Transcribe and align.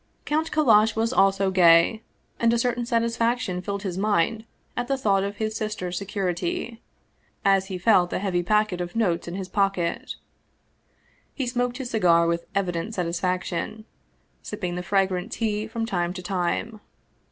Count 0.25 0.49
Kallash 0.51 0.95
was 0.95 1.13
also 1.13 1.51
gay, 1.51 2.01
and 2.39 2.51
a 2.51 2.57
certain 2.57 2.87
satisfaction 2.87 3.61
filled 3.61 3.83
his 3.83 3.99
mind 3.99 4.45
at 4.75 4.87
the 4.87 4.97
thought 4.97 5.23
of 5.23 5.35
his 5.35 5.55
sister's 5.55 5.95
security, 5.95 6.81
as 7.45 7.67
he 7.67 7.77
felt 7.77 8.09
the 8.09 8.17
heavy 8.17 8.41
packet 8.41 8.81
of 8.81 8.95
notes 8.95 9.27
in 9.27 9.35
his 9.35 9.47
pocket. 9.47 10.15
He 11.35 11.45
smoked 11.45 11.77
his 11.77 11.91
cigar 11.91 12.25
with 12.25 12.47
evident 12.55 12.95
satisfaction, 12.95 13.85
sipping 14.41 14.73
the 14.73 14.81
fragrant 14.81 15.31
tea 15.31 15.67
from 15.67 15.85
time 15.85 16.13
to 16.13 16.23
time. 16.23 16.81